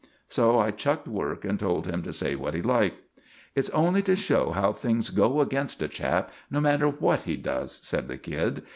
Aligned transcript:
So 0.29 0.57
I 0.57 0.71
chucked 0.71 1.07
work, 1.07 1.45
and 1.45 1.59
told 1.59 1.85
him 1.85 2.01
to 2.01 2.11
say 2.11 2.33
what 2.33 2.55
he 2.55 2.63
liked. 2.63 3.03
"It's 3.53 3.69
only 3.69 4.01
to 4.01 4.15
show 4.15 4.49
how 4.49 4.73
things 4.73 5.11
go 5.11 5.41
against 5.41 5.79
a 5.83 5.87
chap, 5.87 6.31
no 6.49 6.59
matter 6.59 6.87
what 6.89 7.21
he 7.29 7.35
does," 7.37 7.73
said 7.85 8.07
the 8.07 8.17
kid. 8.17 8.63